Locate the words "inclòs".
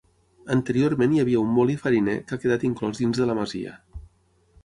2.71-3.01